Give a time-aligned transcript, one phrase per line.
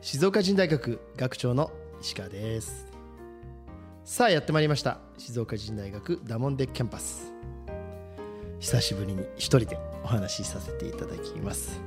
[0.00, 2.86] 静岡人大学学長の石川です。
[4.04, 5.00] さあやってまいりました。
[5.18, 7.32] 静岡人大学ダモンデキャンパス。
[8.60, 11.80] 久しぶりに一人でお話しさせていただきます。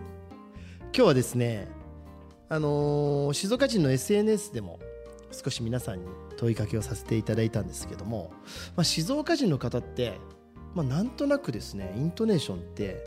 [0.82, 1.70] 今日はですね
[2.50, 4.80] あのー静岡人の SNS でも
[5.32, 8.34] 少し皆さんに問いかけをさせていただいたんですけども、
[8.76, 10.20] まあ、静岡人の方って、
[10.76, 13.06] まあ、なんとなくですねイントネーションって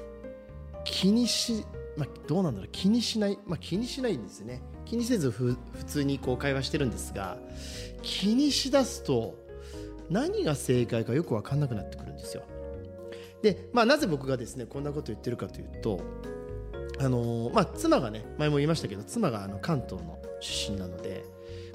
[0.84, 1.66] 気にし、
[1.98, 4.62] まあ、どうなんだろう気にしない、まあ、気にしないんですね。
[4.84, 7.36] 気にせずふ普通にこう会話してるんですが
[8.02, 9.34] 気にしだすと
[10.10, 12.42] 何が正解かよく分かんなくなってくるんですよ。
[13.42, 16.00] で、まあ、なぜ僕がですねこんなこと言ってるかというと
[16.98, 21.24] あのーまあ、妻がね前も言いましたけど妻があの関東の出身なので、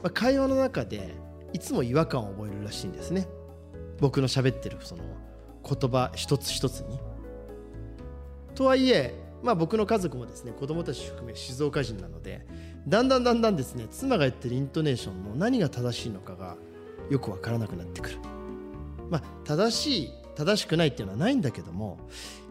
[0.01, 1.15] まあ、会話の中で
[1.53, 3.27] いつも違和感を覚えるらしいんですね。
[3.99, 5.03] 僕の喋ってるその
[5.63, 6.99] 言葉一つ一つに。
[8.55, 9.13] とはいえ、
[9.43, 12.45] まあ、僕の家族もですね子供たち含め静岡人なので
[12.87, 16.57] だんだんだんだんですね妻が言ってるイントネーションの何が正しいのかが
[17.09, 18.17] よくわからなくなってくる。
[19.09, 21.99] まあ正しい正しくないっていうのはないんだけども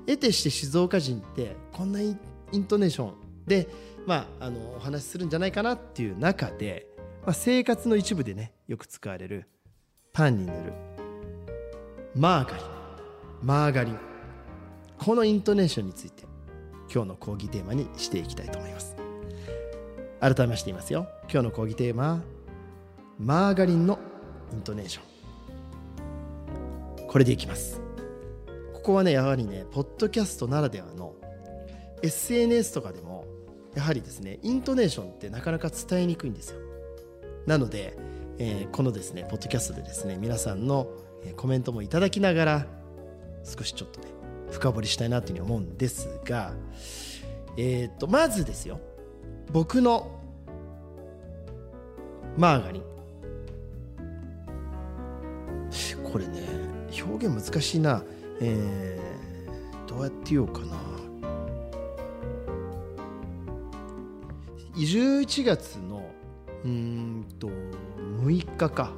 [0.07, 3.15] 得てして静岡人ってこんなイントネーション
[3.47, 3.69] で、
[4.07, 6.87] まあ、あのお話しするんじゃないかなっていう中で、
[7.25, 9.47] まあ、生活の一部でねよく使われる
[10.13, 10.73] パンに塗る
[12.15, 12.79] マーガリン
[13.43, 13.99] マーガリン。
[14.99, 16.25] このイントネーションについて。
[16.93, 18.97] 今日の講義テーマにしていきたいと思います。
[20.21, 21.07] 改めまして言いますよ。
[21.31, 22.21] 今日の講義テーマは
[23.19, 23.99] マーガリンの
[24.53, 25.03] イントネーショ
[27.05, 27.07] ン。
[27.07, 27.81] これでいきます。
[28.75, 31.15] ここはねやはりねポッドキャストならではの
[32.03, 33.27] SNS とかでも
[33.75, 36.61] やはりですねイントネーションってなかなか伝えにくいんですよ。
[37.47, 37.97] なので、
[38.39, 40.89] えーこのですねポッドキャストでですね皆さんの
[41.37, 42.67] コメントもいただきながら
[43.45, 44.18] 少しちょっとね
[44.51, 46.55] 深掘りしたいなというふうに思うんですが
[47.57, 48.81] えっ、とまずですよ。
[49.53, 50.13] 僕の
[52.37, 52.83] マーガリン。
[56.05, 56.41] これね
[57.03, 58.03] 表現難しいな。
[58.41, 59.09] えー
[59.89, 60.77] どうやって言おうかな。
[64.77, 66.09] 11月の
[66.65, 68.93] うんと6日か。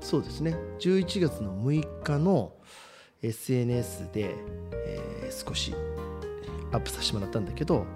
[0.00, 0.56] そうですね。
[0.80, 2.54] 11月の6日の
[3.22, 4.34] SNS で、
[4.86, 5.74] えー少し
[6.72, 7.86] アップさせてもらったんだけど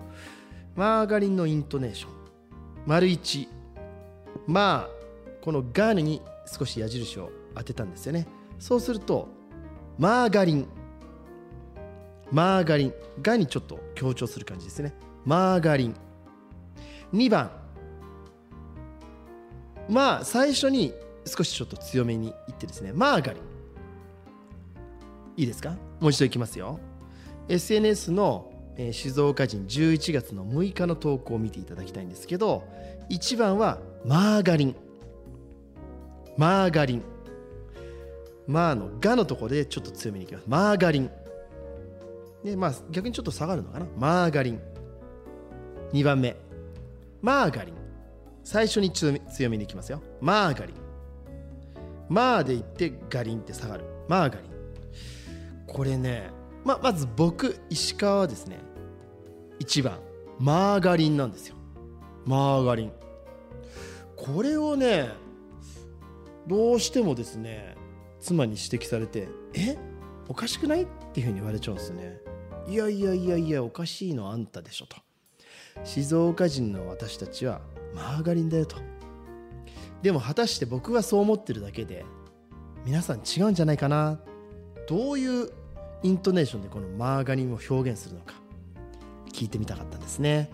[0.75, 2.10] マーガリンのイントネーション。
[2.87, 3.48] 丸1
[4.47, 4.91] まあ
[5.42, 8.26] このガーヌに少し矢印を当てたんですよね。
[8.59, 9.28] そうすると
[9.98, 10.69] マーガリン。
[12.31, 12.94] マーガリン。
[13.22, 14.94] がにちょっと強調する感じですね。
[15.25, 15.97] マーガリン。
[17.12, 17.50] 2番。
[19.88, 20.93] まあ最初に
[21.26, 23.56] 少しちょっと強めに言ってですねマーガリン。
[25.37, 25.71] いいですか？
[26.01, 26.81] もう一度いきますよ。
[27.49, 32.65] SNS の、えー静岡人11月の6日の投稿を見ていただきたいんですけど
[33.11, 34.77] 1番はマーガリン。
[36.37, 37.03] マーガリン。
[38.47, 40.45] マーの「が」のところでちょっと強めにいきます。
[40.47, 41.11] マーガリン。
[42.45, 43.87] でまあ逆にちょっと下がるのかな？
[43.97, 44.61] マーガリン。
[45.93, 46.37] 2番目。
[47.23, 47.75] マーガリン。
[48.45, 50.03] 最初に強め強めにいきますよ。
[50.21, 50.77] マーガリン。
[52.09, 53.85] マーで言ってガリンって下がる。
[54.09, 54.56] マーガリン。
[55.66, 56.31] これね
[56.65, 58.60] ままず僕石川はですね
[59.60, 60.00] 1番
[60.38, 61.56] マーガリンなんですよ。
[62.27, 62.93] マーガリン。
[64.17, 65.11] これをね
[66.46, 67.76] どうしてもですね
[68.20, 69.76] 妻に指摘されて「え？
[70.29, 72.20] おかしくない?」っていうふうに言われちゃうんですね
[72.67, 74.96] いやいやいやいやおかしいのあんたでしょと
[75.85, 77.61] 静岡人の私たちは
[77.94, 78.76] マーガリンだよと。
[80.02, 82.05] でも果たして僕はそう思ってるだけで
[82.85, 84.14] 皆さん違うんじゃないかな。
[84.14, 84.20] っ
[84.87, 85.50] どういう
[86.03, 88.35] イントネーションでこのマーガリンを表現するのか
[89.33, 90.50] 聞いてみたかったんですね。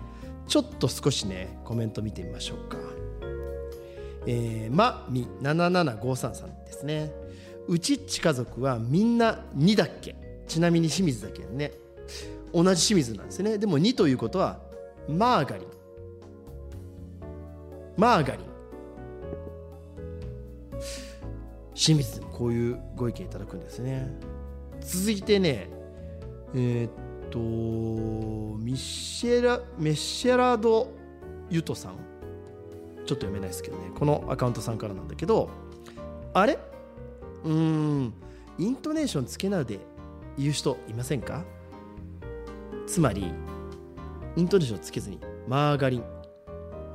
[0.48, 2.78] ちょっと少しねコメント見てみましょうか。
[4.26, 7.12] えー、まみ7753さんですね。
[7.68, 10.16] うちっち家族はみんな2だっけ。
[10.48, 11.72] ちなみに清水だけね。
[12.52, 13.58] 同じ清水なんですね。
[13.58, 14.60] でも2ということは
[15.08, 15.66] マーガリン。
[17.96, 18.51] マーガリン。
[21.74, 24.08] 清水でもこういうご意見いただくんですね。
[24.80, 25.70] 続いてね
[26.54, 26.90] えーっ
[27.30, 27.38] と
[28.58, 30.88] ミシェラメッシェラド・
[31.50, 31.96] ユトさん。
[33.04, 33.90] ちょっと読めないですけどね。
[33.94, 35.50] このアカウントさんからなんだけど
[36.34, 36.58] あれ？
[37.44, 38.14] うーん。
[38.58, 39.80] イントネーションつけないで
[40.38, 41.44] 言う人いませんか？
[42.86, 43.32] つまり
[44.36, 45.18] イントネーションつけずに
[45.48, 46.04] マーガリン。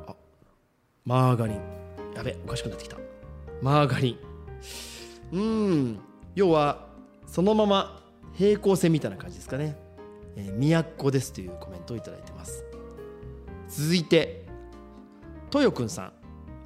[0.08, 0.16] あ
[1.04, 1.62] マーガリン。
[2.16, 2.98] やべおかしくなってきた。
[3.62, 4.37] マーガリン。
[5.32, 6.00] うん。
[6.36, 6.88] 要は
[7.26, 8.02] そのまま
[8.34, 9.76] 平行線みたいな感じですかね、
[10.36, 12.64] えー、都ですというコメントをいいてます。
[13.70, 14.46] 続いて
[15.54, 16.14] 豊くんさん。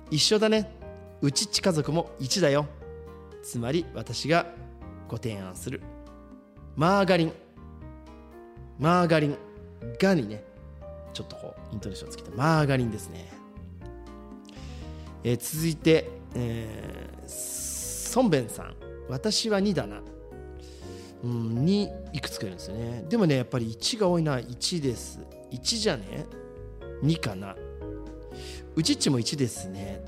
[0.10, 0.76] 一緒だね。
[1.22, 2.66] うちち家族も1だよ。
[3.44, 4.46] つまり私が
[5.08, 5.82] ご提案する。
[6.76, 7.34] マーガリン。
[8.80, 9.38] マーガリン
[10.00, 10.52] がにね。
[11.14, 13.32] ちょっとこうイントネーションつけてマーガリンですね、
[15.24, 17.28] えー、続いて、えー、
[18.12, 18.76] ソンベンさん。
[19.08, 20.02] 私は2だな。
[21.24, 23.06] うん、2いくつかいるんですよね。
[23.08, 25.22] でもねやっぱり1が多いのは1です。
[25.50, 26.26] 1じゃね。
[27.04, 27.56] 2かな。
[28.76, 30.04] うちっちも1ですね。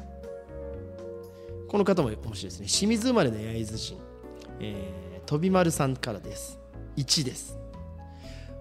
[1.70, 2.68] この方も面白いですね。
[2.68, 3.98] 清水生まれの焼津人、
[4.60, 6.60] えー、飛丸さんからです。
[6.98, 7.58] 1です。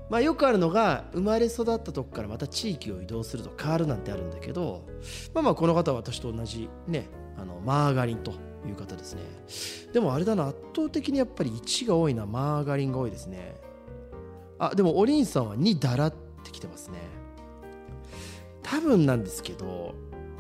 [0.09, 4.85] まあよくあるのが生まれ育ったとこからまた地域を移動すると変わるなんてあるんだけど
[5.33, 9.23] まあまあこの方は私と同じねあのマーガリンという方ですね。
[9.93, 12.27] でもあれだな圧倒的にやっぱり1が多いな。
[12.27, 13.57] マーガリンが多いですね。
[14.59, 16.15] あでもおりんさんは2だらっ
[16.45, 16.99] てきてますね。
[18.63, 19.95] 多分なんですけど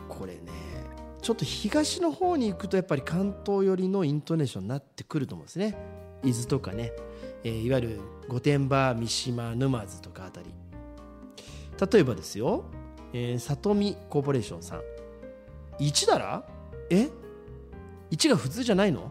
[0.08, 0.40] これね
[1.20, 5.76] ちょっと東の方に行くとやっぱり関東寄りのイントネーションになってくると思うんですね。
[6.24, 6.92] 伊豆とかね、
[7.42, 10.54] えー、いわゆる御殿場三島沼津とかあたり。
[11.92, 12.64] 例えばですよ、
[13.12, 14.82] えー、里見コーポレーションさん。
[15.80, 16.44] 1だら？
[16.90, 17.08] え？
[18.12, 19.11] 1が普通じゃないの？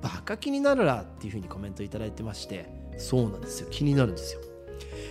[0.00, 2.68] バカ気になるらっていうふうにコメント頂いてまして
[2.98, 3.68] そうなんですよ。
[3.70, 4.40] 気になるんですよ。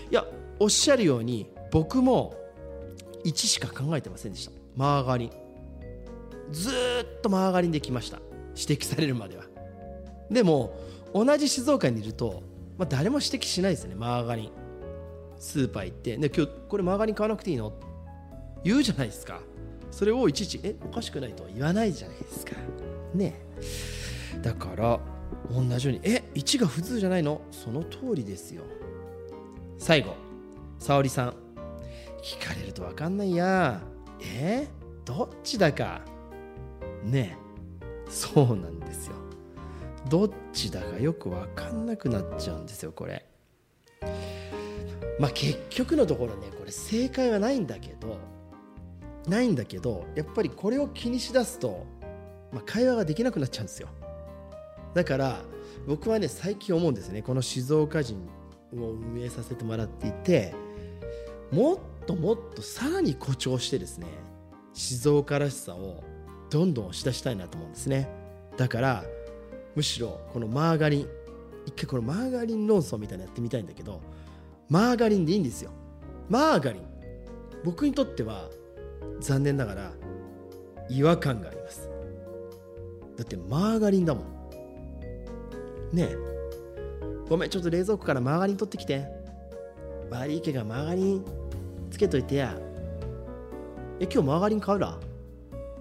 [0.10, 0.26] いや
[0.60, 2.36] おっしゃるように僕も
[3.24, 4.52] 1しか考えてませんでした。
[4.76, 5.32] マーガリン。
[6.52, 8.20] ずっとマーガリンで来ました。
[8.58, 9.46] 指摘されるまでは。
[10.30, 10.76] でも
[11.14, 12.44] 同じ静岡にいると、
[12.78, 13.96] まあ、誰も指摘しないですね。
[13.96, 14.52] マーガリン。
[15.38, 16.18] スーパー行って。
[16.18, 17.74] で今日これマーガリン買わなくていいの？
[18.64, 19.40] 言うじゃないですか。
[19.92, 22.54] それをいちいちえおかしくないとは言わないじゃないですか。
[23.14, 23.42] ね。
[24.42, 25.00] だから
[25.50, 27.42] 同じようにえ1が普通じゃないの？
[27.52, 28.64] その通りですよ。
[29.78, 30.16] 最後
[30.80, 31.36] 沙織さん。
[32.24, 33.82] 聞かれると分かんないや
[34.22, 34.68] え？
[35.06, 36.02] どっちだか？
[37.04, 37.38] ね。
[38.10, 39.16] そうなんですよ。
[40.10, 43.26] どっちだかよく分かんなくなっちゃうんですよこれ。
[45.20, 48.18] まあ結局のところねこれ正解はないんだけど
[49.28, 51.86] ないんだけどやっぱりこれを気にしだすと
[52.52, 53.88] まあ、会話ができなくなっちゃうんですよ。
[54.94, 55.42] だから
[55.88, 57.22] 僕はね最近思うんですね。
[57.22, 58.18] この静岡人
[58.74, 60.54] を運営させてもらっていて
[61.52, 64.08] もっともっとさらに誇張してですね
[64.74, 66.04] 静岡らしさを
[66.50, 68.10] どんどん押し出したいなと思うんですね。
[68.58, 69.04] だから
[69.76, 71.08] むしろこのマーガリン
[71.66, 74.02] 一回このマーガリン論争みたいなのやってみたいんだけど
[74.70, 75.72] マーガリンでいいんですよ。
[76.30, 76.84] マーガリン。
[77.64, 78.50] 僕にとっては
[79.20, 79.92] 残念ながら
[80.90, 81.91] 違和感があります。
[83.18, 84.24] だってマーガリンだもん。
[85.92, 86.18] ねえ。
[87.30, 89.06] ごめんちょっと冷蔵庫からマーガリン取ってきて。
[90.10, 91.26] 悪いけがマーガリン
[91.90, 92.58] つけといてや。
[94.00, 95.00] え今日マーガリン買うら？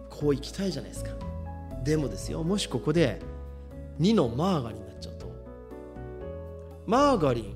[0.09, 1.11] こう行きたいじゃないですか。
[1.83, 3.21] でもですよもしここで
[3.99, 5.27] 2のマーガリンになっちゃうと。
[6.87, 7.55] マーガリン。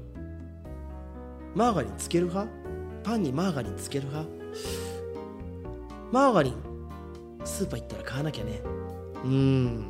[1.54, 2.50] マーガリンつける派？
[3.04, 4.30] パンにマーガリンつける派？
[6.10, 6.54] マーガリン。
[7.44, 8.62] スーパー行ったら買わなきゃね。
[9.24, 9.88] うん。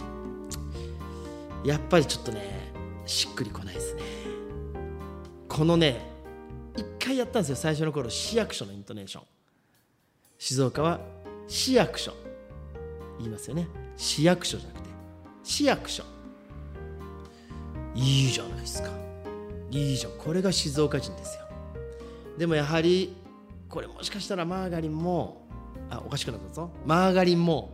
[1.65, 2.73] やっぱりちょっとね
[3.07, 4.03] しっくりこないですね。
[5.49, 6.01] このね
[6.77, 9.25] 一回やったんですよ最初の頃市役所のイントネーション。
[10.39, 11.01] 静岡は
[11.49, 12.13] 市役所。
[13.19, 13.69] 言いますよね。
[13.97, 14.91] 市役所じゃなくて
[15.43, 16.05] 市役所。
[17.95, 18.91] いいじゃないですか。
[19.71, 20.13] いいじゃん。
[20.13, 21.45] これが静岡人ですよ。
[22.39, 23.17] でもやはり
[23.69, 25.47] これもしかしたらマーガリンも
[25.91, 26.71] あおかしくなったぞ。
[26.85, 27.73] マーガリンも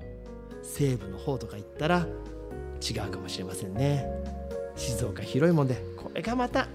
[0.62, 2.06] 西部の方とか行ったら
[2.80, 4.06] 違うかもしれませんね。
[4.76, 6.68] 静岡広いもんでこれがまた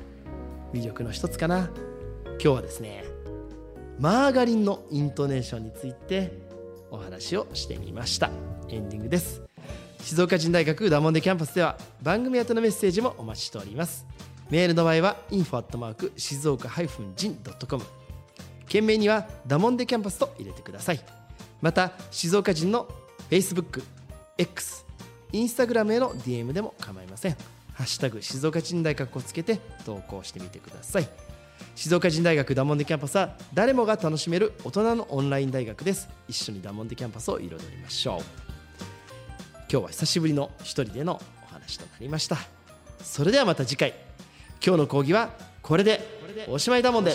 [0.74, 1.70] 魅力の一つかな。
[2.38, 3.06] 今日はですね
[4.00, 6.38] マーガリンのイントネーションについて
[6.92, 8.30] お話をしてみました。
[8.70, 9.42] エンディングです。
[10.02, 14.06] 静岡人大学ダモンデキャンパスでは番組宛てのメッセージもお待ちしております。
[14.52, 16.70] メールの場合は info@ 静岡
[17.16, 17.36] 人
[17.68, 17.84] .com
[18.68, 21.00] 件名にはダモンデキャンパスと入れてください。
[21.62, 22.88] また静岡人の
[23.30, 23.84] Facebook、
[24.38, 24.86] X、
[25.32, 27.38] Instagram への DM でも構いません。
[27.74, 31.10] ハッシュタグ静岡人大学をつけて投稿してみてください。
[31.76, 36.08] 静岡人大学ダモンデキャンパスは誰もが楽しめる大人のオンライン大学です。
[36.28, 38.22] 一緒にダモンデキャンパスを彩りましょう。
[39.70, 42.38] 今日は久しぶりの一人でのお話となりました。
[43.04, 43.94] それではまた次回。
[44.66, 46.00] 今日の講義はこれで。
[46.50, 47.12] おしまいだもんで。